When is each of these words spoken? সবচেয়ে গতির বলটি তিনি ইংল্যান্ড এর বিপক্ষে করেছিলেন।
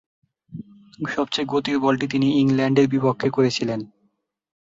সবচেয়ে 1.09 1.49
গতির 1.49 1.77
বলটি 1.79 2.05
তিনি 2.07 2.27
ইংল্যান্ড 2.41 2.77
এর 2.79 2.87
বিপক্ষে 2.87 3.29
করেছিলেন। 3.29 3.79